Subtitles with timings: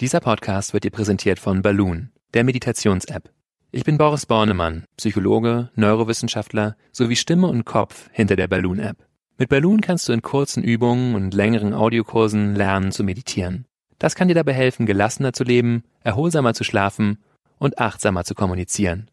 [0.00, 3.30] Dieser Podcast wird dir präsentiert von Balloon, der Meditations-App.
[3.70, 8.96] Ich bin Boris Bornemann, Psychologe, Neurowissenschaftler sowie Stimme und Kopf hinter der Balloon-App.
[9.38, 13.66] Mit Balloon kannst du in kurzen Übungen und längeren Audiokursen lernen zu meditieren.
[14.00, 17.18] Das kann dir dabei helfen, gelassener zu leben, erholsamer zu schlafen
[17.58, 19.08] und achtsamer zu kommunizieren.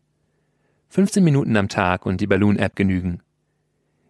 [0.89, 3.21] 15 Minuten am Tag und die Balloon-App genügen.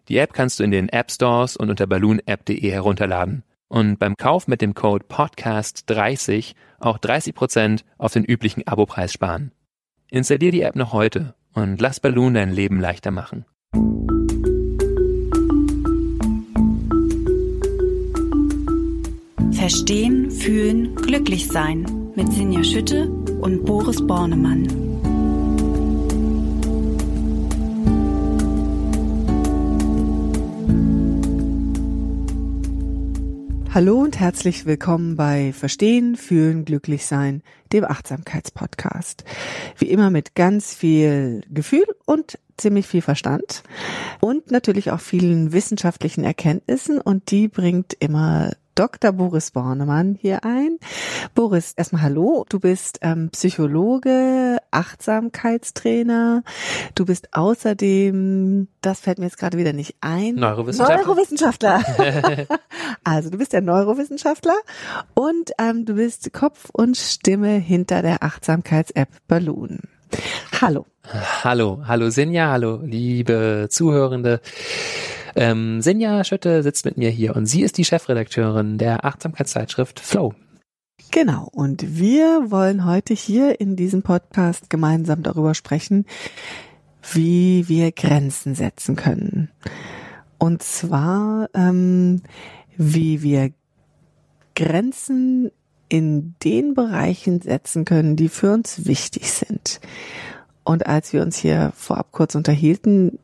[0.08, 4.48] Die App kannst du in den App Stores und unter balloonapp.de herunterladen und beim Kauf
[4.48, 9.50] mit dem Code PODCAST30 auch 30% auf den üblichen Abopreis sparen.
[10.10, 13.46] Installier die App noch heute und lass Balloon dein Leben leichter machen.
[19.52, 24.91] Verstehen, fühlen, glücklich sein mit Sinja Schütte und Boris Bornemann.
[33.74, 39.24] Hallo und herzlich willkommen bei Verstehen, Fühlen, Glücklichsein, dem Achtsamkeitspodcast.
[39.78, 43.62] Wie immer mit ganz viel Gefühl und ziemlich viel Verstand
[44.20, 49.12] und natürlich auch vielen wissenschaftlichen Erkenntnissen und die bringt immer Dr.
[49.12, 50.78] Boris Bornemann hier ein.
[51.34, 52.46] Boris, erstmal hallo.
[52.48, 56.42] Du bist ähm, Psychologe, Achtsamkeitstrainer.
[56.94, 60.36] Du bist außerdem, das fällt mir jetzt gerade wieder nicht ein.
[60.36, 61.04] Neurowissenschaftler.
[61.04, 61.82] Neurowissenschaftler.
[63.04, 64.56] also du bist der Neurowissenschaftler
[65.14, 69.80] und ähm, du bist Kopf und Stimme hinter der Achtsamkeits-App Balloon.
[70.60, 70.86] Hallo.
[71.42, 74.40] Hallo, hallo Sinja, hallo liebe Zuhörende.
[75.34, 80.34] Ähm, Sinja Schötte sitzt mit mir hier und sie ist die Chefredakteurin der Achtsamkeitszeitschrift Flow.
[81.10, 81.48] Genau.
[81.52, 86.06] Und wir wollen heute hier in diesem Podcast gemeinsam darüber sprechen,
[87.12, 89.50] wie wir Grenzen setzen können.
[90.38, 92.22] Und zwar, ähm,
[92.76, 93.52] wie wir
[94.54, 95.50] Grenzen
[95.88, 99.80] in den Bereichen setzen können, die für uns wichtig sind.
[100.64, 103.18] Und als wir uns hier vorab kurz unterhielten,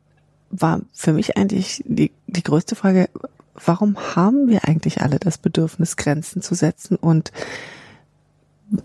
[0.49, 3.09] war für mich eigentlich die, die größte Frage,
[3.53, 7.31] warum haben wir eigentlich alle das Bedürfnis, Grenzen zu setzen und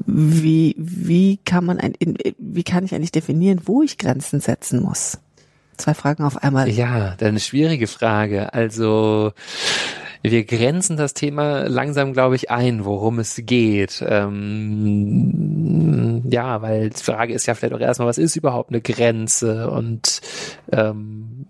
[0.06, 1.94] wie, wie kann man ein,
[2.38, 5.18] wie kann ich eigentlich definieren, wo ich Grenzen setzen muss?
[5.76, 6.70] Zwei Fragen auf einmal.
[6.70, 8.54] Ja, eine schwierige Frage.
[8.54, 9.32] Also,
[10.22, 14.04] wir grenzen das Thema langsam, glaube ich, ein, worum es geht.
[14.06, 19.68] Ähm, ja, weil die Frage ist ja vielleicht auch erstmal, was ist überhaupt eine Grenze?
[19.70, 20.20] Und
[20.72, 21.46] ähm,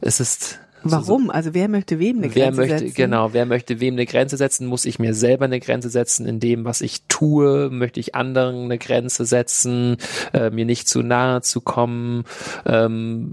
[0.00, 1.30] es ist Warum?
[1.30, 2.94] Also wer möchte wem eine wer Grenze möchte, setzen?
[2.94, 4.66] Genau, wer möchte wem eine Grenze setzen?
[4.66, 7.70] Muss ich mir selber eine Grenze setzen in dem, was ich tue?
[7.70, 9.96] Möchte ich anderen eine Grenze setzen?
[10.32, 12.24] Äh, mir nicht zu nahe zu kommen?
[12.64, 13.32] Ähm,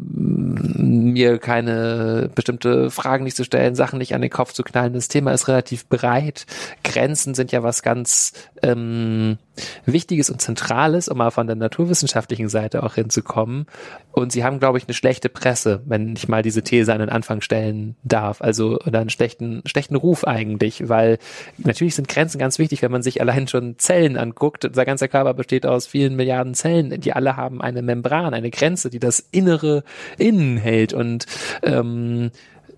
[1.13, 4.93] mir keine bestimmte Fragen nicht zu stellen, Sachen nicht an den Kopf zu knallen?
[4.93, 6.45] Das Thema ist relativ breit.
[6.83, 9.37] Grenzen sind ja was ganz ähm,
[9.85, 13.65] Wichtiges und Zentrales, um mal von der naturwissenschaftlichen Seite auch hinzukommen.
[14.11, 17.09] Und sie haben, glaube ich, eine schlechte Presse, wenn ich mal diese These an den
[17.09, 18.41] Anfang stellen darf.
[18.41, 21.17] Also oder einen schlechten, schlechten Ruf eigentlich, weil
[21.57, 24.65] natürlich sind Grenzen ganz wichtig, wenn man sich allein schon Zellen anguckt.
[24.65, 28.89] Unser ganzer Körper besteht aus vielen Milliarden Zellen, die alle haben eine Membran, eine Grenze,
[28.89, 29.83] die das Innere
[30.17, 30.93] innen hält.
[30.93, 31.25] Und
[31.63, 32.31] ähm,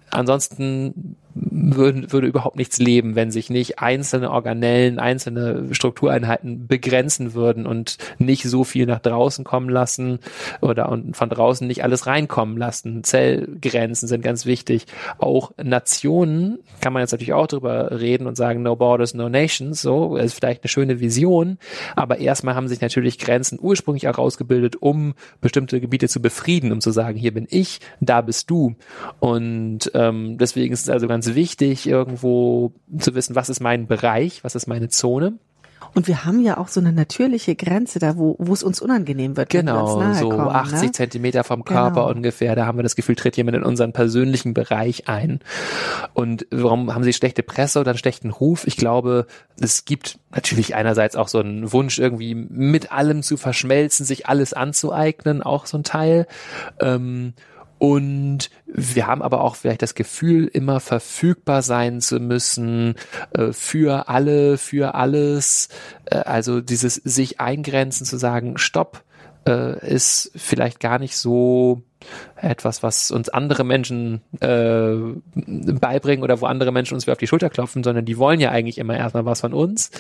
[0.10, 7.66] ansonsten würde, würde überhaupt nichts leben, wenn sich nicht einzelne Organellen, einzelne Struktureinheiten begrenzen würden
[7.66, 10.20] und nicht so viel nach draußen kommen lassen
[10.62, 13.04] oder und von draußen nicht alles reinkommen lassen.
[13.04, 14.86] Zellgrenzen sind ganz wichtig.
[15.18, 19.82] Auch Nationen kann man jetzt natürlich auch drüber reden und sagen, no borders, no nations,
[19.82, 21.58] so ist vielleicht eine schöne Vision,
[21.96, 26.92] aber erstmal haben sich natürlich Grenzen ursprünglich herausgebildet, um bestimmte Gebiete zu befrieden, um zu
[26.92, 28.76] sagen, hier bin ich, da bist du.
[29.20, 34.44] Und ähm, deswegen ist es also ganz wichtig, irgendwo zu wissen, was ist mein Bereich,
[34.44, 35.34] was ist meine Zone.
[35.94, 39.38] Und wir haben ja auch so eine natürliche Grenze da, wo, wo es uns unangenehm
[39.38, 39.52] wird.
[39.54, 40.92] wir Genau, nahe so kommen, 80 ne?
[40.92, 42.10] Zentimeter vom Körper Genau.
[42.12, 42.56] ungefähr.
[42.56, 45.40] Da haben wir das Gefühl, tritt jemand in unseren persönlichen Bereich ein.
[46.14, 48.68] Und warum haben sie schlechte Presse oder einen schlechten Ruf?
[48.68, 49.28] Ich glaube,
[49.60, 54.54] es gibt natürlich einerseits auch so einen Wunsch, irgendwie mit allem zu verschmelzen, sich alles
[54.54, 56.28] anzueignen, auch so ein Teil.
[56.80, 57.34] Ähm,
[57.80, 62.96] und wir haben aber auch vielleicht das Gefühl, immer verfügbar sein zu müssen
[63.34, 65.70] äh, für alle, für alles.
[66.06, 69.04] Äh, also dieses sich eingrenzen, zu sagen, stopp,
[69.48, 71.82] äh, ist vielleicht gar nicht so
[72.36, 74.96] etwas, was uns andere Menschen äh,
[75.36, 78.52] beibringen oder wo andere Menschen uns wieder auf die Schulter klopfen, sondern die wollen ja
[78.52, 79.92] eigentlich immer erstmal was von uns.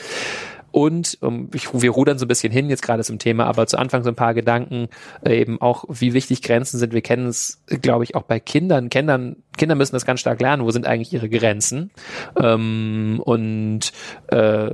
[0.71, 3.77] Und um, ich, wir rudern so ein bisschen hin jetzt gerade zum Thema, aber zu
[3.77, 4.89] Anfang so ein paar Gedanken
[5.25, 6.93] äh, eben auch, wie wichtig Grenzen sind.
[6.93, 8.89] Wir kennen es, glaube ich, auch bei Kindern.
[8.89, 11.91] Kindern Kinder müssen das ganz stark lernen, wo sind eigentlich ihre Grenzen.
[12.39, 13.91] Ähm, und
[14.27, 14.71] äh,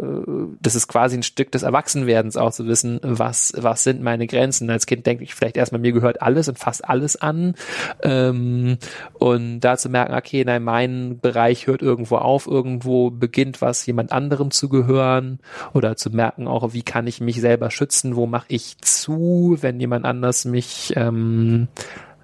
[0.61, 4.69] das ist quasi ein Stück des Erwachsenwerdens auch zu wissen, was, was sind meine Grenzen.
[4.69, 7.55] Als Kind denke ich vielleicht erstmal, mir gehört alles und fast alles an.
[8.01, 8.77] Ähm,
[9.13, 14.11] und da zu merken, okay, nein, mein Bereich hört irgendwo auf, irgendwo beginnt was jemand
[14.11, 15.39] anderem zu gehören.
[15.73, 19.79] Oder zu merken auch, wie kann ich mich selber schützen, wo mache ich zu, wenn
[19.79, 21.67] jemand anders mich ähm,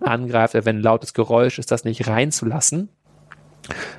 [0.01, 2.89] angreift, wenn ein lautes Geräusch ist, das nicht reinzulassen.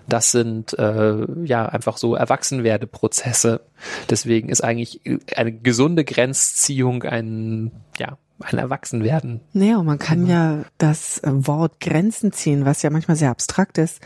[0.09, 3.61] Das sind äh, ja einfach so Erwachsenwerdeprozesse.
[4.09, 5.01] Deswegen ist eigentlich
[5.37, 9.41] eine gesunde Grenzziehung ein ja ein Erwachsenwerden.
[9.53, 14.01] Naja, und man kann ja das Wort Grenzen ziehen, was ja manchmal sehr abstrakt ist,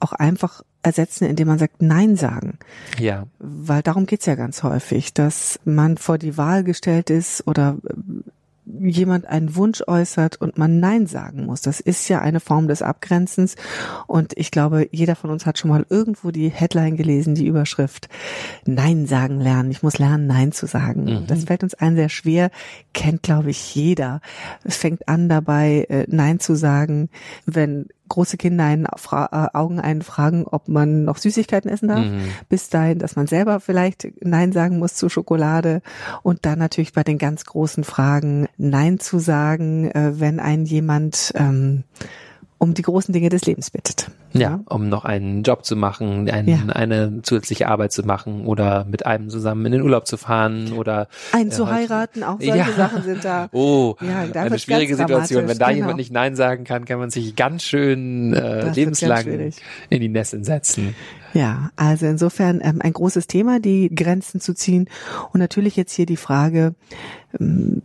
[0.00, 2.58] auch einfach ersetzen, indem man sagt Nein sagen.
[2.98, 3.26] Ja.
[3.38, 7.76] Weil darum geht's ja ganz häufig, dass man vor die Wahl gestellt ist oder
[8.66, 11.60] jemand einen Wunsch äußert und man Nein sagen muss.
[11.60, 13.56] Das ist ja eine Form des Abgrenzens.
[14.06, 18.08] Und ich glaube, jeder von uns hat schon mal irgendwo die Headline gelesen, die Überschrift
[18.64, 19.70] Nein sagen lernen.
[19.70, 21.04] Ich muss lernen, Nein zu sagen.
[21.04, 21.26] Mhm.
[21.26, 22.50] Das fällt uns allen sehr schwer,
[22.92, 24.20] kennt, glaube ich, jeder.
[24.64, 27.10] Es fängt an dabei, äh, Nein zu sagen,
[27.46, 32.04] wenn große Kinder einen Fra äh, Augen einen fragen, ob man noch Süßigkeiten essen darf,
[32.04, 32.28] mhm.
[32.48, 35.82] bis dahin, dass man selber vielleicht Nein sagen muss zu Schokolade
[36.22, 41.32] und dann natürlich bei den ganz großen Fragen Nein zu sagen, äh, wenn ein jemand
[41.34, 41.84] ähm,
[42.64, 44.10] um die großen Dinge des Lebens bittet.
[44.32, 46.74] Ja, um noch einen Job zu machen, einen, ja.
[46.74, 51.08] eine zusätzliche Arbeit zu machen oder mit einem zusammen in den Urlaub zu fahren oder
[51.32, 52.72] einen äh, zu heiraten, auch solche ja.
[52.72, 53.48] Sachen sind da.
[53.54, 55.46] Oh, ja, eine schwierige Situation.
[55.46, 55.76] Wenn da genau.
[55.76, 60.08] jemand nicht Nein sagen kann, kann man sich ganz schön äh, lebenslang ganz in die
[60.08, 60.94] Nesseln setzen.
[61.34, 64.88] Ja, also insofern ähm, ein großes Thema, die Grenzen zu ziehen.
[65.32, 66.74] Und natürlich jetzt hier die Frage,
[67.38, 67.82] ähm,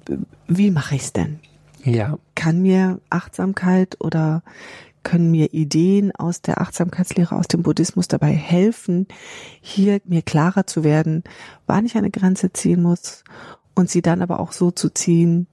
[0.48, 1.40] wie mache ich es denn?
[1.84, 2.18] Ja.
[2.36, 4.44] Kann mir Achtsamkeit oder
[5.04, 9.08] können mir Ideen aus der Achtsamkeitslehre, aus dem Buddhismus dabei helfen,
[9.62, 11.24] hier mir klarer zu werden,
[11.68, 13.24] wann ich eine Grenze ziehen muss
[13.76, 15.48] und sie dann aber auch so zu ziehen,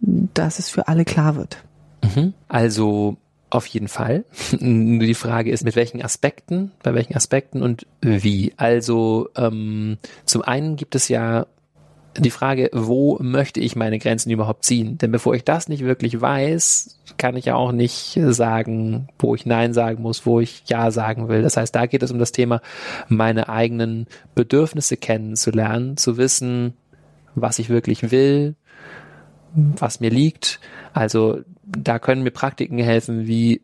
[0.00, 1.64] dass es für alle klar wird.
[2.02, 2.32] Mhm.
[2.48, 3.16] Also
[3.50, 4.24] auf jeden Fall.
[4.60, 8.54] Nur die Frage ist, mit welchen Aspekten, bei welchen Aspekten und wie.
[8.56, 11.46] Also ähm, zum einen gibt es ja
[12.16, 14.98] die Frage, wo möchte ich meine Grenzen überhaupt ziehen?
[14.98, 19.46] Denn bevor ich das nicht wirklich weiß, kann ich ja auch nicht sagen, wo ich
[19.46, 21.42] Nein sagen muss, wo ich Ja sagen will.
[21.42, 22.62] Das heißt, da geht es um das Thema,
[23.08, 26.74] meine eigenen Bedürfnisse kennenzulernen, zu wissen,
[27.34, 28.56] was ich wirklich will,
[29.54, 30.60] was mir liegt.
[30.92, 33.62] Also da können mir Praktiken helfen, wie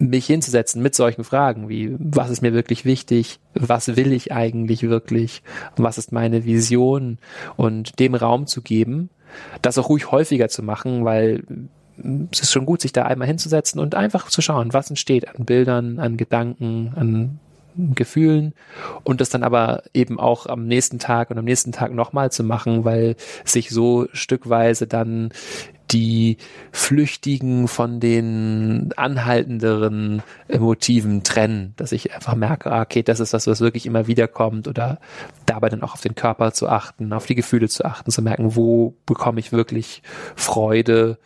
[0.00, 4.82] mich hinzusetzen mit solchen Fragen wie, was ist mir wirklich wichtig, was will ich eigentlich
[4.82, 5.42] wirklich,
[5.76, 7.18] was ist meine Vision?
[7.56, 9.10] Und dem Raum zu geben,
[9.60, 11.44] das auch ruhig häufiger zu machen, weil
[12.32, 15.44] es ist schon gut, sich da einmal hinzusetzen und einfach zu schauen, was entsteht an
[15.44, 17.38] Bildern, an Gedanken, an
[17.94, 18.54] Gefühlen.
[19.04, 22.42] Und das dann aber eben auch am nächsten Tag und am nächsten Tag nochmal zu
[22.42, 25.30] machen, weil sich so stückweise dann
[25.90, 26.36] die
[26.72, 30.22] Flüchtigen von den anhaltenderen
[30.58, 34.28] Motiven trennen, dass ich einfach merke, ah, okay, das ist was, was wirklich immer wieder
[34.28, 35.00] kommt oder
[35.46, 38.56] dabei dann auch auf den Körper zu achten, auf die Gefühle zu achten, zu merken,
[38.56, 40.02] wo bekomme ich wirklich
[40.36, 41.18] Freude,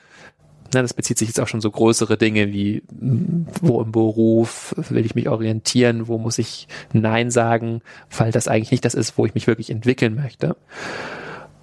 [0.73, 5.05] na, das bezieht sich jetzt auch schon so größere Dinge wie, wo im Beruf will
[5.05, 7.81] ich mich orientieren, wo muss ich Nein sagen,
[8.17, 10.57] weil das eigentlich nicht das ist, wo ich mich wirklich entwickeln möchte.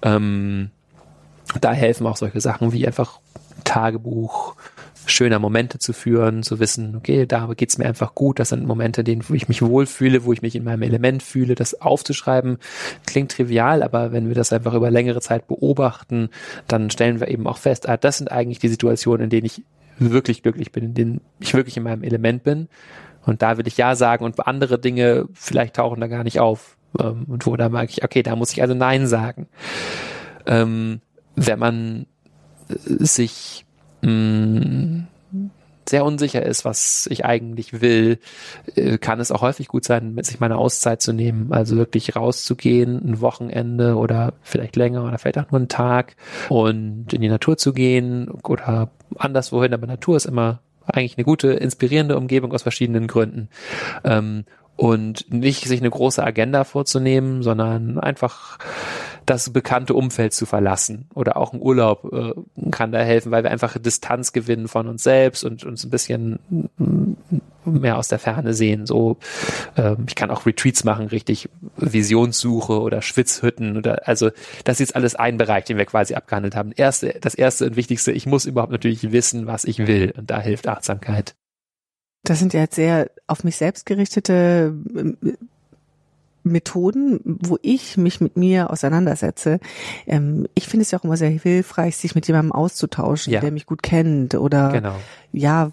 [0.02, 0.70] Ähm,
[1.60, 3.20] da helfen auch solche Sachen wie einfach
[3.64, 4.54] Tagebuch,
[5.06, 9.02] schöner Momente zu führen, zu wissen, okay, da geht's mir einfach gut, das sind Momente,
[9.02, 12.58] denen wo ich mich wohlfühle, wo ich mich in meinem Element fühle, das aufzuschreiben,
[13.06, 16.30] klingt trivial, aber wenn wir das einfach über längere Zeit beobachten,
[16.68, 19.62] dann stellen wir eben auch fest, ah, das sind eigentlich die Situationen, in denen ich
[19.98, 22.68] wirklich glücklich bin, in denen ich wirklich in meinem Element bin.
[23.24, 26.76] Und da will ich Ja sagen und andere Dinge vielleicht tauchen da gar nicht auf.
[26.98, 29.48] Ähm, und wo da merke ich, okay, da muss ich also Nein sagen.
[30.46, 31.00] Ähm,
[31.36, 32.06] wenn man
[32.68, 33.64] sich
[34.02, 35.06] mh, mm,
[35.88, 38.18] sehr unsicher ist, was ich eigentlich will,
[38.76, 42.14] äh, kann es auch häufig gut sein, mit sich meine Auszeit zu nehmen, also wirklich
[42.14, 46.16] rauszugehen, ein Wochenende oder vielleicht länger oder vielleicht auch nur einen Tag
[46.48, 51.52] und in die Natur zu gehen oder anderswohin, aber Natur ist immer eigentlich eine gute,
[51.52, 53.48] inspirierende Umgebung aus verschiedenen Gründen.
[54.04, 54.44] Ähm,
[54.76, 58.58] und nicht sich eine große Agenda vorzunehmen, sondern einfach
[59.26, 61.08] das bekannte Umfeld zu verlassen.
[61.14, 65.02] Oder auch ein Urlaub äh, kann da helfen, weil wir einfach Distanz gewinnen von uns
[65.02, 66.38] selbst und uns ein bisschen
[67.64, 68.86] mehr aus der Ferne sehen.
[68.86, 69.18] So,
[69.76, 74.30] äh, ich kann auch Retreats machen, richtig Visionssuche oder Schwitzhütten oder also
[74.64, 76.72] das ist jetzt alles ein Bereich, den wir quasi abgehandelt haben.
[76.72, 80.12] Erste, das erste und wichtigste, ich muss überhaupt natürlich wissen, was ich will.
[80.16, 81.34] Und da hilft Achtsamkeit.
[82.24, 85.16] Das sind ja jetzt sehr auf mich selbst gerichtete ähm,
[86.44, 89.60] Methoden, wo ich mich mit mir auseinandersetze.
[90.06, 93.40] Ähm, ich finde es ja auch immer sehr hilfreich, sich mit jemandem auszutauschen, Ja.
[93.40, 94.94] der mich gut kennt oder Genau.
[95.32, 95.70] ja,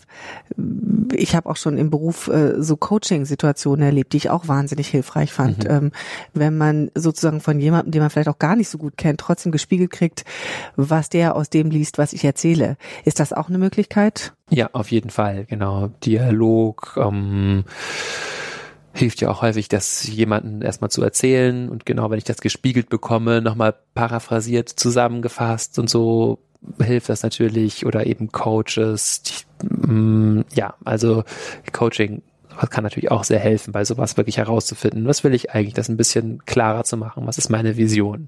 [1.13, 5.33] ich habe auch schon im Beruf äh, so Coaching-Situationen erlebt, die ich auch wahnsinnig hilfreich
[5.33, 5.63] fand.
[5.63, 5.69] Mhm.
[5.69, 5.91] Ähm,
[6.33, 9.51] wenn man sozusagen von jemandem, den man vielleicht auch gar nicht so gut kennt, trotzdem
[9.51, 10.23] gespiegelt kriegt,
[10.75, 12.77] was der aus dem liest, was ich erzähle.
[13.05, 14.33] Ist das auch eine Möglichkeit?
[14.51, 15.89] Ja, auf jeden Fall, genau.
[16.03, 17.63] Dialog ähm,
[18.93, 22.89] hilft ja auch häufig, das jemanden erstmal zu erzählen und genau, wenn ich das gespiegelt
[22.89, 26.39] bekomme, nochmal paraphrasiert zusammengefasst und so
[26.81, 29.23] hilft das natürlich oder eben Coaches.
[29.23, 31.23] Die, mm, ja, also
[31.71, 32.21] Coaching
[32.69, 35.95] kann natürlich auch sehr helfen, bei sowas wirklich herauszufinden, was will ich eigentlich, das ein
[35.95, 38.27] bisschen klarer zu machen, was ist meine Vision.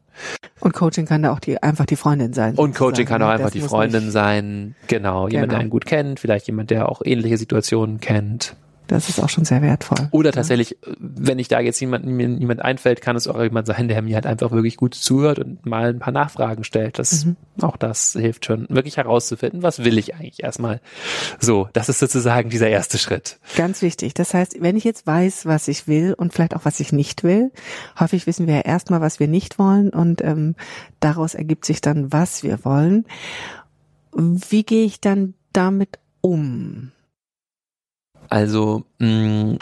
[0.62, 2.56] Und Coaching kann da auch die einfach die Freundin sein.
[2.56, 3.34] Und Coaching kann auch ne?
[3.34, 5.48] einfach Das die Freundin sein, genau, jemand, Genau.
[5.48, 8.56] der einen gut kennt, vielleicht jemand, der auch ähnliche Situationen kennt.
[8.92, 10.10] Das ist auch schon sehr wertvoll.
[10.12, 13.66] Oder tatsächlich, äh, wenn ich da jetzt jemand, mir jemand einfällt, kann es auch jemand
[13.66, 17.00] sein, der mir halt einfach wirklich gut zuhört und mal ein paar Nachfragen stellt.
[17.00, 17.38] Das, Mhm.
[17.62, 20.82] auch das hilft schon, wirklich herauszufinden, was will ich eigentlich erstmal.
[21.40, 23.40] So, das ist sozusagen dieser erste Schritt.
[23.56, 24.14] Ganz wichtig.
[24.14, 27.24] Das heißt, wenn ich jetzt weiß, was ich will und vielleicht auch was ich nicht
[27.24, 27.52] will,
[27.98, 30.56] häufig wissen wir ja erstmal, was wir nicht wollen und ähm,
[31.00, 33.06] daraus ergibt sich dann, was wir wollen.
[34.14, 36.92] Wie gehe ich dann damit um?
[38.32, 39.58] Also, mh,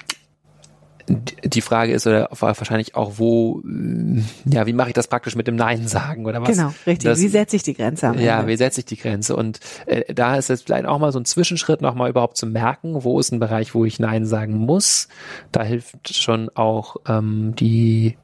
[1.07, 5.35] die die Frage ist oder wahrscheinlich auch, wo, mh, ja, wie mache ich das praktisch
[5.35, 6.49] mit dem Nein sagen oder was?
[6.55, 7.09] genau, richtig.
[7.09, 9.35] das- Wie setze ich die Grenze am Ja, wie setze ich die Grenze?
[9.35, 13.03] Und äh, da ist jetzt vielleicht auch mal so ein Zwischenschritt, nochmal überhaupt zu merken,
[13.03, 15.07] wo ist ein Bereich, wo ich Nein sagen muss.
[15.51, 18.17] Da hilft schon auch ähm, die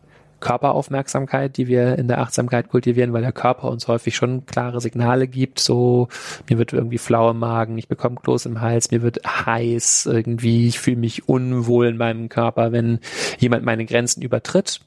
[0.46, 5.28] Körperaufmerksamkeit, die wir in der Achtsamkeit kultivieren, weil der Körper uns häufig schon klare Signale
[5.28, 6.08] gibt, so
[6.48, 10.68] mir wird irgendwie flau im Magen, ich bekomme Kloß im Hals, mir wird heiß irgendwie,
[10.68, 13.00] ich fühle mich unwohl in meinem Körper, wenn
[13.40, 14.82] jemand meine Grenzen übertritt.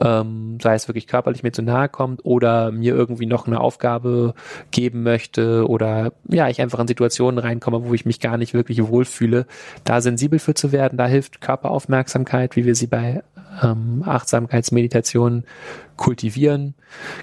[0.00, 4.32] Ähm, sei es wirklich körperlich mir zu nahe kommt oder mir irgendwie noch eine Aufgabe
[4.70, 8.82] geben möchte oder ja, ich einfach in Situationen reinkomme, wo ich mich gar nicht wirklich
[8.82, 9.44] wohlfühle,
[9.84, 13.22] da sensibel für zu werden, da hilft Körperaufmerksamkeit, wie wir sie bei
[13.62, 15.44] ähm, Achtsamkeitsmeditation
[15.96, 16.74] kultivieren.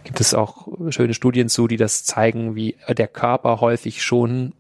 [0.03, 4.53] Gibt es auch schöne Studien zu, die das zeigen, wie der Körper häufig schon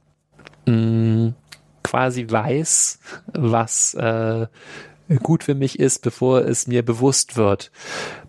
[0.65, 1.33] mh,
[1.83, 2.99] quasi weiß,
[3.33, 4.47] was äh,
[5.15, 7.71] gut für mich ist, bevor es mir bewusst wird.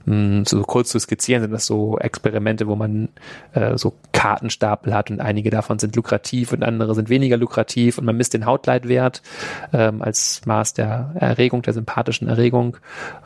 [0.04, 3.08] Hm, So kurz zu skizzieren sind das so Experimente, wo man
[3.52, 8.04] äh, so Kartenstapel hat und einige davon sind lukrativ und andere sind weniger lukrativ und
[8.04, 9.22] man misst den Hautleitwert
[9.72, 12.76] ähm, als Maß der Erregung, der sympathischen Erregung,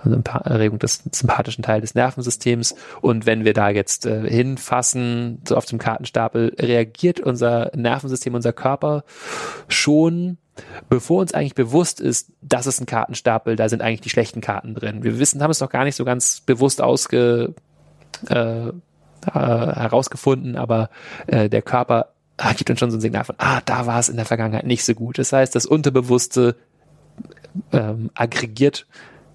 [0.02, 5.56] also Erregung des sympathischen Teil des Nervensystems und wenn wir da jetzt äh, hinfassen, so
[5.56, 9.04] auf dem Kartenstapel, reagiert unser Nervensystem, unser Körper
[9.68, 10.38] schon
[10.88, 14.75] bevor uns eigentlich bewusst ist, das ist ein Kartenstapel, da sind eigentlich die schlechten Karten
[14.75, 15.02] drin.
[15.02, 17.54] Wir wissen, haben es noch gar nicht so ganz bewusst ausge,
[18.28, 18.73] äh, äh,
[19.32, 20.90] herausgefunden, aber
[21.26, 24.09] äh, der Körper ah, gibt uns schon so ein Signal von, ah, da war es
[24.09, 25.18] in der Vergangenheit nicht so gut.
[25.18, 26.56] Das heißt, das Unterbewusste
[27.73, 28.87] ähm, aggregiert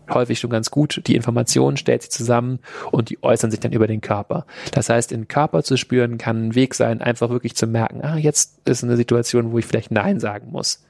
[0.10, 2.60] häufig schon ganz gut die Informationen, stellt sie zusammen
[2.92, 4.46] und die äußern sich dann über den Körper.
[4.72, 8.18] Das heißt, den Körper zu spüren kann ein Weg sein, einfach wirklich zu merken, ah,
[8.18, 10.84] jetzt ist eine Situation, wo ich vielleicht Nein sagen muss.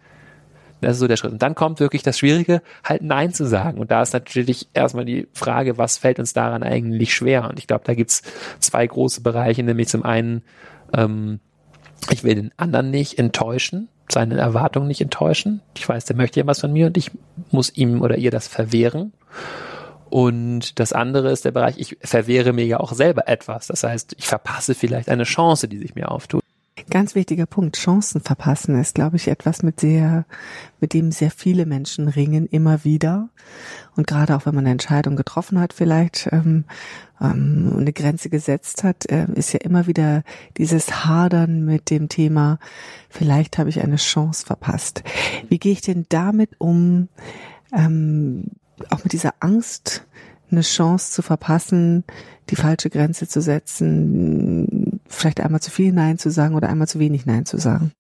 [0.82, 1.32] Das ist so der Schritt.
[1.32, 3.80] Und dann kommt wirklich das Schwierige, halt Nein zu sagen.
[3.80, 7.50] Und da ist natürlich erstmal die Frage, was fällt uns daran eigentlich schwer?
[7.50, 8.22] Und ich glaube, da gibt's
[8.60, 10.44] zwei große Bereiche, nämlich zum einen,
[10.94, 11.40] ähm,
[12.12, 15.62] ich will den anderen nicht enttäuschen, seine Erwartungen nicht enttäuschen.
[15.76, 17.12] Ich weiß, der möchte ja was von mir und ich
[17.52, 19.14] muss ihm oder ihr das verwehren.
[20.10, 23.68] Und das andere ist der Bereich, ich verwehre mir ja auch selber etwas.
[23.68, 26.44] Das heißt, ich verpasse vielleicht eine Chance, die sich mir auftut.
[26.90, 27.76] Ganz wichtiger Punkt.
[27.76, 30.26] Chancen verpassen ist, glaube ich, etwas mit sehr,
[30.80, 33.30] mit dem sehr viele Menschen ringen, immer wieder.
[33.96, 36.66] Und gerade auch wenn man eine Entscheidung getroffen hat, vielleicht ähm,
[37.20, 40.24] ähm, eine Grenze gesetzt hat, äh, ist ja immer wieder
[40.58, 42.60] dieses Hadern mit dem Thema,
[43.10, 45.04] vielleicht habe ich eine Chance verpasst.
[45.50, 47.10] Wie gehe ich denn damit um,
[47.76, 48.52] ähm,
[48.92, 50.06] auch mit dieser Angst,
[50.52, 52.04] eine Chance zu verpassen,
[52.50, 54.77] die falsche Grenze zu setzen,
[55.10, 57.92] vielleicht einmal zu viel Nein zu sagen oder einmal zu wenig Nein zu sagen.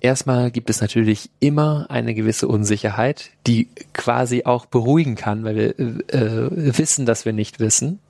[0.00, 5.78] Erstmal gibt es natürlich immer eine gewisse Unsicherheit, die quasi auch beruhigen kann, weil wir
[5.78, 8.00] äh, wissen, dass wir nicht wissen.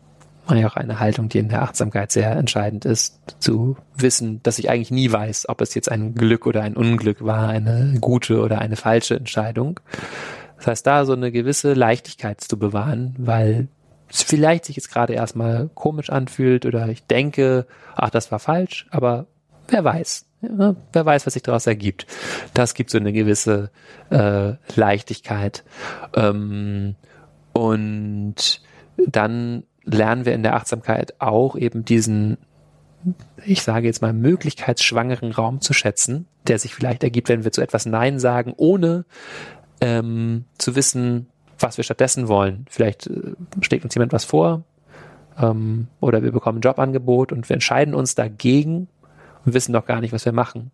[0.46, 4.58] Und ja auch eine Haltung, die in der Achtsamkeit sehr entscheidend ist, zu wissen, dass
[4.58, 8.40] ich eigentlich nie weiß, ob es jetzt ein Glück oder ein Unglück war, eine gute
[8.40, 9.80] oder eine falsche Entscheidung.
[10.58, 13.68] Das heißt, da so eine gewisse Leichtigkeit zu bewahren, weil
[14.08, 19.26] vielleicht sich jetzt gerade erstmal komisch anfühlt oder ich denke, ach, das war falsch, aber
[19.68, 20.26] wer weiß.
[20.42, 22.06] Ja, wer weiß, was sich daraus ergibt.
[22.52, 23.70] Das gibt so eine gewisse
[24.10, 25.64] äh, Leichtigkeit.
[26.14, 26.96] Ähm,
[27.52, 28.60] und
[28.96, 32.38] dann lernen wir in der Achtsamkeit auch eben diesen,
[33.44, 37.62] ich sage jetzt mal, möglichkeitsschwangeren Raum zu schätzen, der sich vielleicht ergibt, wenn wir zu
[37.62, 39.04] etwas Nein sagen, ohne
[39.80, 42.66] ähm, zu wissen, was wir stattdessen wollen.
[42.68, 44.62] Vielleicht äh, schlägt uns jemand was vor
[45.40, 48.88] ähm, oder wir bekommen ein Jobangebot und wir entscheiden uns dagegen
[49.44, 50.70] und wissen noch gar nicht, was wir machen.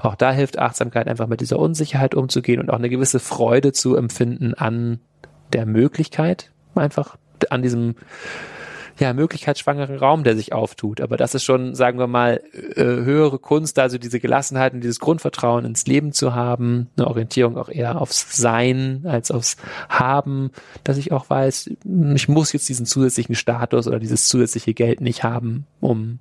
[0.00, 3.96] Auch da hilft Achtsamkeit einfach mit dieser Unsicherheit umzugehen und auch eine gewisse Freude zu
[3.96, 5.00] empfinden an
[5.52, 7.16] der Möglichkeit, einfach
[7.50, 7.94] an diesem
[8.98, 11.00] ja, möglichkeitsschwangeren Raum, der sich auftut.
[11.00, 14.98] Aber das ist schon, sagen wir mal, äh, höhere Kunst, also diese Gelassenheit und dieses
[14.98, 19.56] Grundvertrauen ins Leben zu haben, eine Orientierung auch eher aufs Sein als aufs
[19.88, 20.50] Haben,
[20.84, 21.70] dass ich auch weiß,
[22.14, 26.18] ich muss jetzt diesen zusätzlichen Status oder dieses zusätzliche Geld nicht haben, um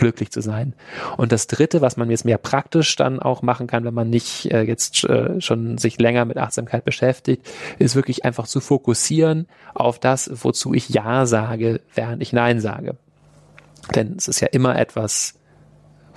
[0.00, 0.74] glücklich zu sein.
[1.16, 4.50] Und das Dritte, was man jetzt mehr praktisch dann auch machen kann, wenn man nicht
[4.50, 9.98] äh, jetzt äh, schon sich länger mit Achtsamkeit beschäftigt, ist wirklich einfach zu fokussieren auf
[9.98, 12.96] das, wozu ich Ja sage, während ich Nein sage.
[13.94, 15.34] Denn es ist ja immer etwas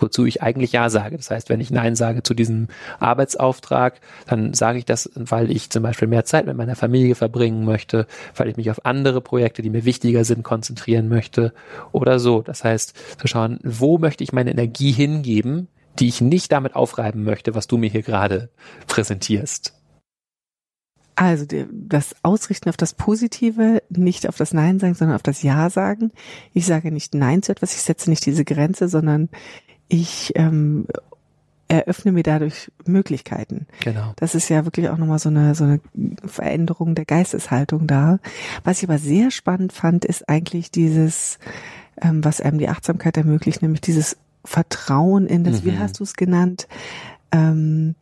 [0.04, 1.18] wozu ich eigentlich Ja sage.
[1.18, 2.68] Das heißt, wenn ich Nein sage zu diesem
[3.00, 7.66] Arbeitsauftrag, dann sage ich das, weil ich zum Beispiel mehr Zeit mit meiner Familie verbringen
[7.66, 8.06] möchte,
[8.36, 11.54] weil ich mich auf andere Projekte, die mir wichtiger sind, konzentrieren möchte
[11.92, 12.42] oder so.
[12.42, 15.70] Das heißt, zu schauen, wo möchte ich meine Energie hingeben,
[16.00, 18.50] die ich nicht damit aufreiben möchte, was du mir hier gerade
[18.88, 19.74] präsentierst.
[21.16, 25.70] Also das Ausrichten auf das Positive, nicht auf das Nein sagen, sondern auf das Ja
[25.70, 26.12] sagen.
[26.54, 29.30] Ich sage nicht Nein zu etwas, ich setze nicht diese Grenze, sondern
[29.94, 30.88] ich ähm,
[31.68, 33.68] eröffne mir dadurch Möglichkeiten.
[33.82, 34.14] Genau.
[34.16, 35.80] Das ist ja wirklich auch nochmal so eine, so eine
[36.26, 38.20] Veränderung der Geisteshaltung da.
[38.64, 41.38] Was ich aber sehr spannend fand, ist eigentlich dieses,
[42.02, 45.66] ähm, was einem die Achtsamkeit ermöglicht, nämlich dieses Vertrauen in das, mhm.
[45.66, 46.68] wie hast du es genannt,
[47.32, 47.94] ähm,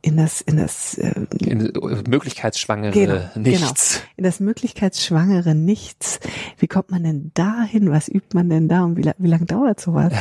[0.00, 1.72] in das, in das äh, in
[2.08, 3.94] möglichkeitsschwangere genau, Nichts.
[3.94, 4.04] Genau.
[4.16, 6.20] In das möglichkeitsschwangere Nichts.
[6.58, 7.90] Wie kommt man denn dahin?
[7.90, 10.12] Was übt man denn da und wie, wie lange dauert sowas?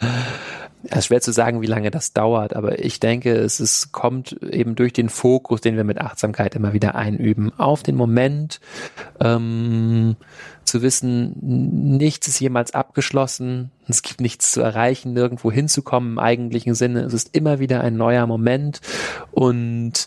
[0.84, 4.32] Es ist schwer zu sagen, wie lange das dauert, aber ich denke, es ist, kommt
[4.42, 8.60] eben durch den Fokus, den wir mit Achtsamkeit immer wieder einüben, auf den Moment,
[9.20, 10.16] ähm,
[10.64, 16.74] zu wissen, nichts ist jemals abgeschlossen, es gibt nichts zu erreichen, nirgendwo hinzukommen im eigentlichen
[16.74, 17.00] Sinne.
[17.02, 18.80] Es ist immer wieder ein neuer Moment
[19.32, 20.06] und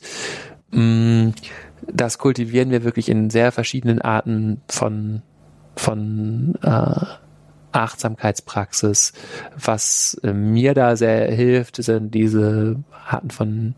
[0.72, 1.34] mh, mm,
[1.92, 5.22] das kultivieren wir wirklich in sehr verschiedenen Arten von
[5.76, 7.06] von äh,
[7.76, 9.14] Achtsamkeitspraxis.
[9.56, 13.76] Was äh, mir da sehr hilft, sind diese Arten von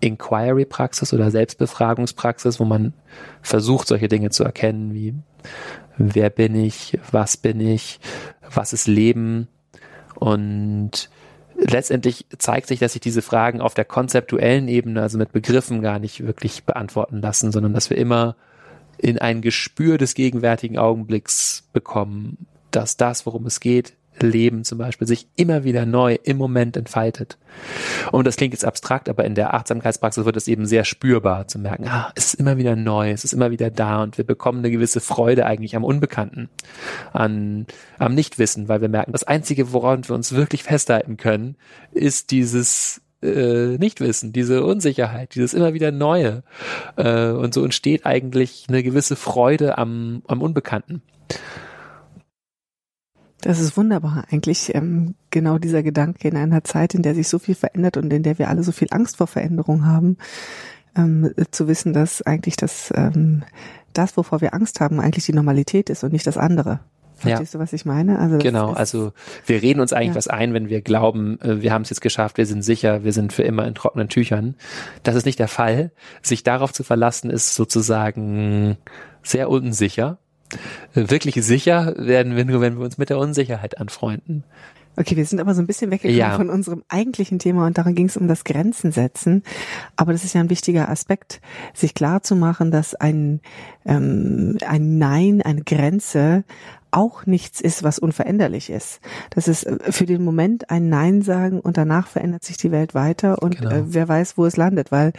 [0.00, 2.92] Inquiry-Praxis oder Selbstbefragungspraxis, wo man
[3.42, 5.14] versucht, solche Dinge zu erkennen, wie
[5.96, 8.00] wer bin ich, was bin ich,
[8.52, 9.48] was ist Leben
[10.14, 11.08] und
[11.56, 15.98] letztendlich zeigt sich, dass sich diese Fragen auf der konzeptuellen Ebene, also mit Begriffen gar
[15.98, 18.36] nicht wirklich beantworten lassen, sondern dass wir immer
[18.98, 25.06] in ein Gespür des gegenwärtigen Augenblicks bekommen dass das, worum es geht, Leben zum Beispiel,
[25.06, 27.38] sich immer wieder neu im Moment entfaltet.
[28.12, 31.58] Und das klingt jetzt abstrakt, aber in der Achtsamkeitspraxis wird es eben sehr spürbar zu
[31.58, 34.60] merken, ah, es ist immer wieder neu, es ist immer wieder da und wir bekommen
[34.60, 36.48] eine gewisse Freude eigentlich am Unbekannten,
[37.12, 37.66] an,
[37.98, 41.56] am Nichtwissen, weil wir merken, das Einzige, woran wir uns wirklich festhalten können,
[41.92, 46.42] ist dieses äh, Nichtwissen, diese Unsicherheit, dieses immer wieder Neue.
[46.96, 51.02] Äh, und so entsteht eigentlich eine gewisse Freude am, am Unbekannten.
[53.42, 54.24] Das ist wunderbar.
[54.30, 58.12] Eigentlich ähm, genau dieser Gedanke in einer Zeit, in der sich so viel verändert und
[58.12, 60.16] in der wir alle so viel Angst vor Veränderung haben,
[60.96, 63.44] ähm, zu wissen, dass eigentlich das, ähm,
[63.92, 66.80] das, wovor wir Angst haben, eigentlich die Normalität ist und nicht das andere.
[67.16, 67.58] Verstehst ja.
[67.58, 68.18] du, was ich meine?
[68.18, 69.12] Also genau, also
[69.46, 70.16] wir reden uns eigentlich ja.
[70.16, 73.12] was ein, wenn wir glauben, äh, wir haben es jetzt geschafft, wir sind sicher, wir
[73.14, 74.54] sind für immer in trockenen Tüchern.
[75.02, 75.92] Das ist nicht der Fall.
[76.20, 78.76] Sich darauf zu verlassen, ist sozusagen
[79.22, 80.18] sehr unsicher
[80.94, 84.44] wirklich sicher werden wir nur, wenn wir uns mit der Unsicherheit anfreunden.
[84.98, 86.36] Okay, wir sind aber so ein bisschen weggekommen ja.
[86.36, 89.42] von unserem eigentlichen Thema und daran ging es um das Grenzen setzen.
[89.94, 91.40] Aber das ist ja ein wichtiger Aspekt,
[91.74, 93.40] sich klar zu machen, dass ein,
[93.84, 96.44] ähm, ein Nein, eine Grenze
[96.92, 99.00] auch nichts ist, was unveränderlich ist.
[99.28, 102.94] Das ist äh, für den Moment ein Nein sagen und danach verändert sich die Welt
[102.94, 103.70] weiter und genau.
[103.70, 105.12] äh, wer weiß, wo es landet, weil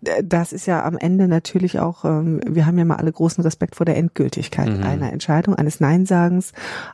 [0.00, 3.74] das ist ja am Ende natürlich auch, ähm, wir haben ja mal alle großen Respekt
[3.74, 4.84] vor der Endgültigkeit mhm.
[4.84, 6.52] einer Entscheidung, eines Neinsagens,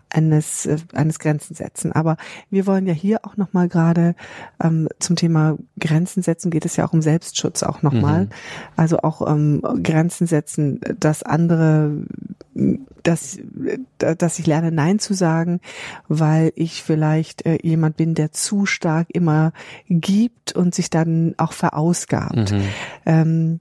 [0.08, 1.92] eines, äh, eines Grenzen setzen.
[1.92, 2.16] Aber
[2.48, 4.14] wir wollen ja hier auch nochmal gerade
[4.62, 8.24] ähm, zum Thema Grenzen setzen, geht es ja auch um Selbstschutz auch nochmal.
[8.24, 8.30] Mhm.
[8.76, 12.04] Also auch ähm, Grenzen setzen, dass andere,
[13.02, 13.38] dass,
[13.98, 15.60] dass ich lerne Nein zu sagen,
[16.08, 19.52] weil ich vielleicht äh, jemand bin, der zu stark immer
[19.88, 22.52] gibt und sich dann auch verausgabt.
[22.52, 22.62] Mhm.
[23.06, 23.60] Ähm,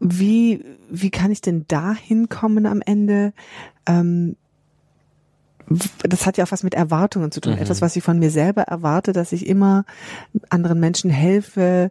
[0.00, 3.32] wie, wie kann ich denn da hinkommen am Ende?
[3.86, 4.36] Ähm,
[6.02, 7.54] das hat ja auch was mit Erwartungen zu tun.
[7.54, 7.60] Mhm.
[7.60, 9.84] Etwas, was ich von mir selber erwarte, dass ich immer
[10.48, 11.90] anderen Menschen helfe,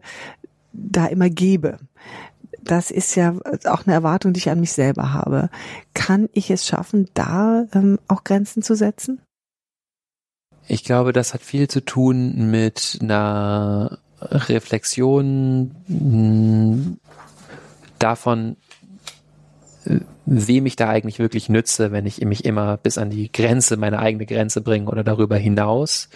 [0.73, 1.77] da immer gebe.
[2.61, 5.49] Das ist ja auch eine Erwartung, die ich an mich selber habe.
[5.93, 9.21] Kann ich es schaffen, da ähm, auch Grenzen zu setzen?
[10.67, 16.97] Ich glaube, das hat viel zu tun mit einer Reflexion hm,
[17.99, 18.57] davon,
[20.25, 23.99] wem ich da eigentlich wirklich nütze, wenn ich mich immer bis an die Grenze, meine
[23.99, 26.09] eigene Grenze bringe oder darüber hinaus.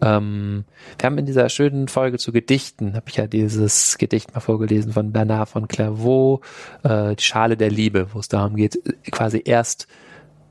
[0.00, 0.64] Ähm,
[0.98, 4.92] wir haben in dieser schönen Folge zu Gedichten, habe ich ja dieses Gedicht mal vorgelesen
[4.92, 6.44] von Bernard von Clairvaux,
[6.82, 8.80] äh, die Schale der Liebe, wo es darum geht,
[9.12, 9.86] quasi erst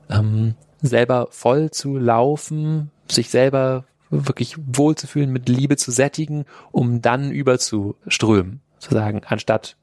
[0.08, 7.30] ähm, selber voll zu laufen, sich selber wirklich wohlzufühlen, mit Liebe zu sättigen, um dann
[7.32, 9.76] überzuströmen, sozusagen, anstatt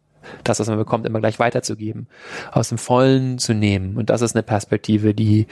[0.44, 2.08] das, was man bekommt, immer gleich weiterzugeben,
[2.52, 3.98] aus dem Vollen zu nehmen.
[3.98, 5.48] Und das ist eine Perspektive, die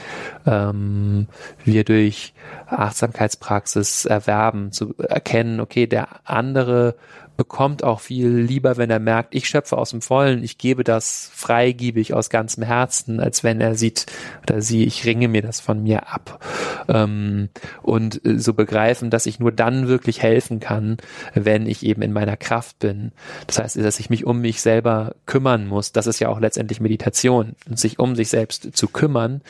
[0.46, 1.28] ähm,
[1.63, 2.34] wir durch
[2.68, 6.96] Achtsamkeitspraxis erwerben, zu erkennen, okay, der andere
[7.38, 11.30] bekommt auch viel lieber, wenn er merkt, ich schöpfe aus dem Vollen, ich gebe das
[11.34, 14.08] freigiebig aus ganzem Herzen, als wenn er sieht
[14.43, 16.43] oder sie, ich ringe mir das von mir ab.
[16.89, 17.50] Ähm,
[17.84, 20.97] und äh, so begreifen, dass ich nur dann wirklich helfen kann,
[21.34, 23.12] wenn ich eben in meiner Kraft bin.
[23.45, 25.91] Das heißt, dass ich mich um mich selber kümmern muss.
[25.91, 29.41] Das ist ja auch letztendlich Meditation, sich um sich selbst zu kümmern,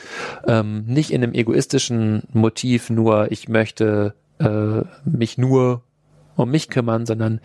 [0.46, 5.82] ähm, nicht in einem egoistischen Motiv nur, ich möchte äh, mich nur
[6.38, 7.40] um mich kümmern, sondern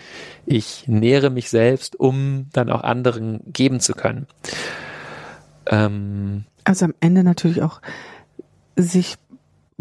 [0.45, 4.27] ich nähere mich selbst, um dann auch anderen geben zu können.
[5.65, 7.81] Ähm, also am Ende natürlich auch
[8.75, 9.15] sich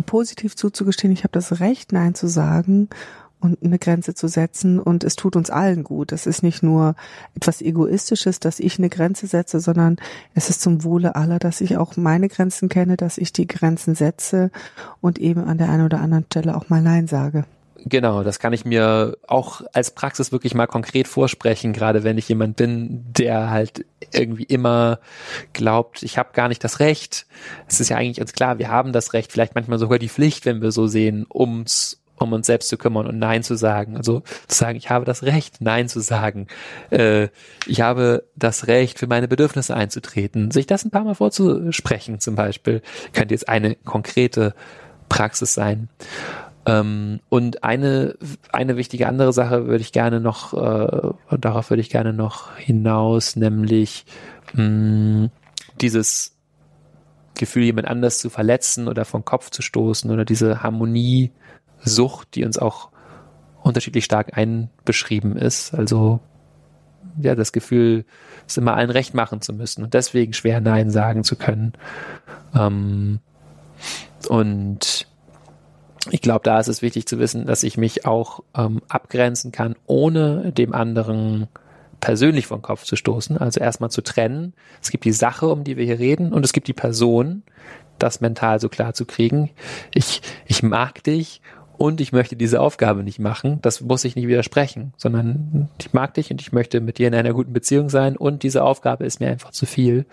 [0.07, 2.89] positiv zuzugestehen, ich habe das Recht, Nein zu sagen
[3.41, 6.13] und eine Grenze zu setzen und es tut uns allen gut.
[6.13, 6.95] Es ist nicht nur
[7.35, 9.97] etwas Egoistisches, dass ich eine Grenze setze, sondern
[10.35, 13.95] es ist zum Wohle aller, dass ich auch meine Grenzen kenne, dass ich die Grenzen
[13.95, 14.51] setze
[15.01, 17.45] und eben an der einen oder anderen Stelle auch mal Nein sage.
[17.85, 22.29] Genau, das kann ich mir auch als Praxis wirklich mal konkret vorsprechen, gerade wenn ich
[22.29, 25.01] jemand bin, der halt irgendwie immer
[25.53, 27.27] glaubt, ich habe gar nicht das Recht.
[27.67, 30.45] Es ist ja eigentlich uns klar, wir haben das Recht, vielleicht manchmal sogar die Pflicht,
[30.45, 33.97] wenn wir so sehen, ums um uns selbst zu kümmern und Nein zu sagen.
[33.97, 36.47] Also zu sagen, ich habe das Recht, Nein zu sagen.
[36.91, 37.29] Äh,
[37.67, 40.53] ich habe das Recht, für meine Bedürfnisse einzutreten.
[40.53, 42.81] Sich das ein paar Mal vorzusprechen zum Beispiel,
[43.13, 44.55] könnte jetzt eine konkrete
[45.09, 45.89] Praxis sein.
[46.65, 48.17] Ähm, und eine,
[48.53, 53.37] eine wichtige andere Sache würde ich gerne noch, äh, darauf würde ich gerne noch hinaus,
[53.37, 54.05] nämlich
[54.55, 55.31] mh, mm,
[55.81, 56.37] dieses
[57.35, 62.59] Gefühl, jemand anders zu verletzen oder vom Kopf zu stoßen oder diese Harmoniesucht, die uns
[62.59, 62.91] auch
[63.63, 65.75] unterschiedlich stark einbeschrieben ist.
[65.75, 66.21] Also
[67.21, 68.05] ja, das Gefühl,
[68.47, 71.73] es immer allen recht machen zu müssen und deswegen schwer Nein sagen zu können.
[72.55, 73.21] Ähm,
[74.29, 75.07] und
[76.11, 79.77] ich glaube, da ist es wichtig zu wissen, dass ich mich auch ähm, abgrenzen kann,
[79.87, 81.49] ohne dem anderen
[82.01, 83.39] persönlich vom Kopf zu stoßen.
[83.39, 84.55] Also erstmal zu trennen.
[84.83, 87.45] Es gibt die Sache, um die wir hier reden, und es gibt die Person,
[87.99, 89.51] das mental so klar zu kriegen.
[89.95, 91.41] Ich, ich mag dich
[91.83, 96.15] und ich möchte diese Aufgabe nicht machen, das muss ich nicht widersprechen, sondern ich mag
[96.15, 99.19] dich und ich möchte mit dir in einer guten Beziehung sein und diese Aufgabe ist
[99.19, 100.07] mir einfach zu viel.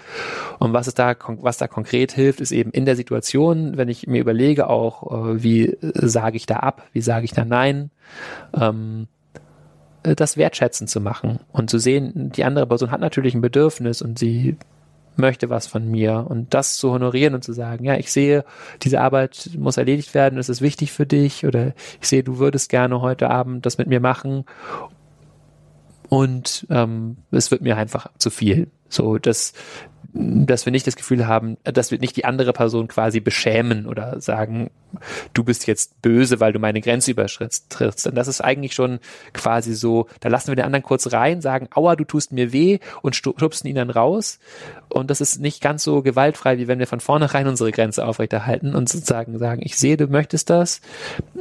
[0.58, 4.20] Und was da, was da konkret hilft, ist eben in der Situation, wenn ich mir
[4.20, 7.92] überlege auch, äh, wie sage ich da ab, wie sage ich da nein,
[8.60, 9.08] ähm,
[10.02, 14.18] das wertschätzen zu machen und zu sehen, die andere Person hat natürlich ein Bedürfnis und
[14.18, 14.58] sie
[15.20, 16.26] möchte was von mir.
[16.28, 18.44] Und das zu honorieren und zu sagen, ja, ich sehe,
[18.82, 22.70] diese Arbeit muss erledigt werden, ist es wichtig für dich oder ich sehe, du würdest
[22.70, 24.46] gerne heute Abend das mit mir machen
[26.10, 28.68] und ähm, es wird mir einfach zu viel.
[28.90, 29.54] So, das
[30.14, 34.20] dass wir nicht das Gefühl haben, dass wir nicht die andere Person quasi beschämen oder
[34.20, 34.72] sagen,
[35.34, 37.80] du bist jetzt böse, weil du meine Grenze überschrittst.
[37.80, 39.00] Und das ist eigentlich schon
[39.34, 42.80] quasi so, da lassen wir den anderen kurz rein, sagen, aua, du tust mir weh
[43.04, 44.40] und schubsen ihn dann raus.
[44.90, 48.74] Und das ist nicht ganz so gewaltfrei, wie wenn wir von vornherein unsere Grenze aufrechterhalten
[48.74, 50.82] und sozusagen sagen, ich sehe, du möchtest das,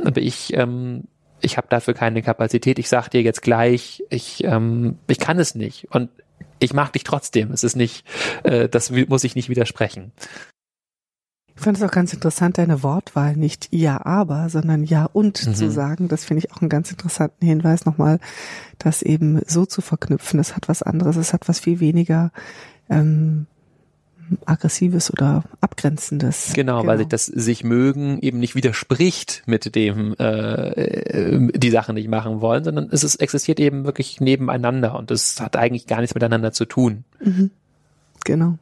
[0.05, 1.05] aber ich ähm,
[1.41, 5.55] ich habe dafür keine Kapazität, ich sag dir jetzt gleich, ich, ähm, ich kann es
[5.55, 5.89] nicht.
[5.91, 6.11] Und
[6.59, 7.53] ich mag dich trotzdem.
[7.53, 8.05] Es ist nicht,
[8.43, 10.13] äh, das muss ich nicht widersprechen.
[11.55, 15.55] Ich fand es auch ganz interessant, deine Wortwahl, nicht ja, aber, sondern ja und mhm.
[15.55, 16.07] zu sagen.
[16.07, 18.21] Das finde ich auch einen ganz interessanten Hinweis nochmal,
[18.79, 20.39] das eben so zu verknüpfen.
[20.39, 22.31] Es hat was anderes, es hat was viel weniger
[22.89, 23.47] ähm,
[24.45, 26.53] aggressives oder abgrenzendes.
[26.55, 31.71] Genau, genau, weil sich das sich mögen eben nicht widerspricht mit dem äh, äh, die
[31.71, 35.87] Sachen nicht machen wollen, sondern es ist, existiert eben wirklich nebeneinander und es hat eigentlich
[35.87, 37.05] gar nichts miteinander zu tun.
[37.21, 37.51] Mhm.
[38.25, 38.59] Genau.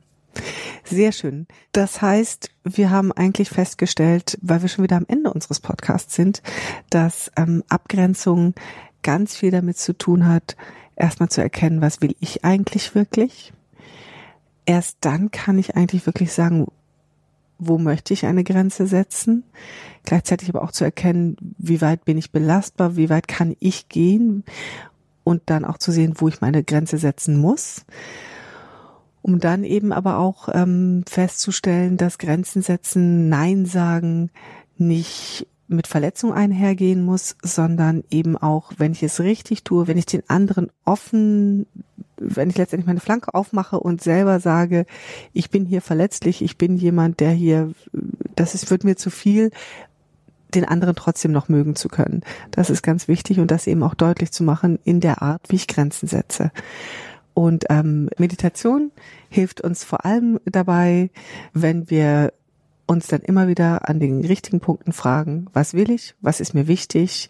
[0.85, 1.46] Sehr schön.
[1.72, 6.42] Das heißt, wir haben eigentlich festgestellt, weil wir schon wieder am Ende unseres Podcasts sind,
[6.90, 8.55] dass ähm, Abgrenzung
[9.02, 10.57] ganz viel damit zu tun hat,
[10.94, 13.52] erstmal zu erkennen, was will ich eigentlich wirklich.
[14.66, 16.66] Erst dann kann ich eigentlich wirklich sagen,
[17.59, 19.44] wo möchte ich eine Grenze setzen?
[20.05, 24.44] Gleichzeitig aber auch zu erkennen, wie weit bin ich belastbar, wie weit kann ich gehen
[25.24, 27.87] und dann auch zu sehen, wo ich meine Grenze setzen muss
[29.26, 34.31] um dann eben aber auch ähm, festzustellen, dass Grenzen setzen, Nein sagen
[34.76, 40.07] nicht mit Verletzung einhergehen muss, sondern eben auch, wenn ich es richtig tue, wenn ich
[40.07, 41.66] den anderen offen,
[42.18, 44.87] wenn ich letztendlich meine Flanke aufmache und selber sage,
[45.33, 47.72] ich bin hier verletzlich, ich bin jemand, der hier,
[48.35, 49.50] das ist, wird mir zu viel,
[50.55, 52.22] den anderen trotzdem noch mögen zu können.
[52.50, 55.57] Das ist ganz wichtig und das eben auch deutlich zu machen in der Art, wie
[55.57, 56.50] ich Grenzen setze.
[57.35, 58.92] Und ähm, Meditation
[59.29, 61.11] hilft uns vor allem dabei,
[61.52, 62.33] wenn wir
[62.87, 66.68] uns dann immer wieder an den richtigen Punkten fragen, was will ich, was ist mir
[66.68, 67.29] wichtig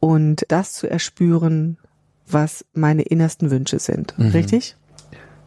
[0.00, 1.78] und das zu erspüren,
[2.32, 4.18] was meine innersten Wünsche sind.
[4.18, 4.30] Mhm.
[4.30, 4.76] Richtig?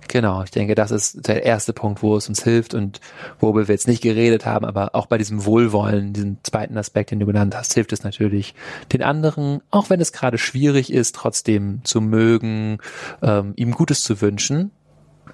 [0.08, 3.00] Genau, ich denke, das ist der erste Punkt, wo es uns hilft und
[3.40, 7.20] worüber wir jetzt nicht geredet haben, aber auch bei diesem Wohlwollen, diesem zweiten Aspekt, den
[7.20, 8.54] du genannt hast, hilft es natürlich,
[8.92, 12.80] den anderen, auch wenn es gerade schwierig ist, trotzdem zu mögen,
[13.22, 14.72] ähm, ihm Gutes zu wünschen,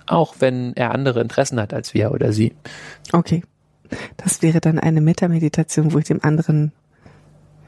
[0.06, 2.54] auch wenn er andere Interessen hat als wir oder sie.
[3.12, 3.44] Okay.
[4.18, 6.74] Das wäre dann eine Metameditation, wo ich dem anderen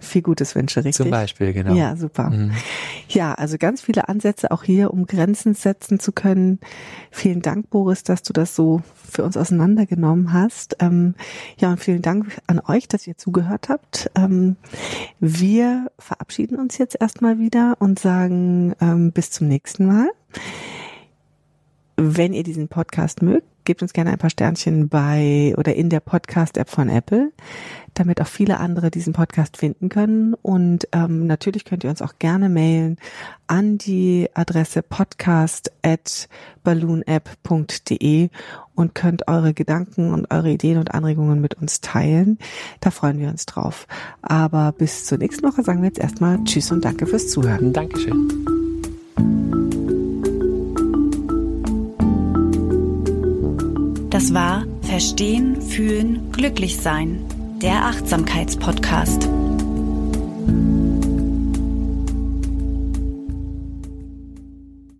[0.01, 0.95] viel Gutes wünsche, richtig?
[0.95, 1.73] Zum Beispiel, genau.
[1.73, 2.29] Ja, super.
[2.29, 2.51] Mhm.
[3.07, 6.59] Ja, also ganz viele Ansätze auch hier, um Grenzen setzen zu können.
[7.11, 10.77] Vielen Dank, Boris, dass du das so für uns auseinandergenommen hast.
[10.79, 11.15] Ähm,
[11.57, 14.09] ja, und vielen Dank an euch, dass ihr zugehört habt.
[14.15, 14.57] Ähm,
[15.19, 20.09] wir verabschieden uns jetzt erstmal wieder und sagen ähm, bis zum nächsten Mal.
[21.97, 25.99] Wenn ihr diesen Podcast mögt, gebt uns gerne ein paar Sternchen bei oder in der
[25.99, 27.31] Podcast-App von Apple,
[27.93, 30.33] damit auch viele andere diesen Podcast finden können.
[30.33, 32.97] Und ähm, natürlich könnt ihr uns auch gerne mailen
[33.47, 36.29] an die Adresse podcast at
[36.63, 38.29] balloonapp.de
[38.75, 42.37] und könnt eure Gedanken und eure Ideen und Anregungen mit uns teilen.
[42.79, 43.87] Da freuen wir uns drauf.
[44.21, 47.73] Aber bis zur nächsten Woche sagen wir jetzt erstmal Tschüss und danke fürs Zuhören.
[47.73, 48.29] Dankeschön.
[54.21, 57.25] Das war Verstehen, Fühlen, Glücklich Sein,
[57.59, 59.27] der Achtsamkeitspodcast.